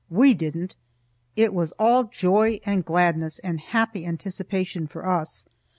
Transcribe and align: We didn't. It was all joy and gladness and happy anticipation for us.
We 0.09 0.33
didn't. 0.33 0.75
It 1.35 1.53
was 1.53 1.73
all 1.73 2.05
joy 2.05 2.59
and 2.65 2.83
gladness 2.83 3.37
and 3.37 3.59
happy 3.59 4.03
anticipation 4.03 4.87
for 4.87 5.05
us. 5.07 5.45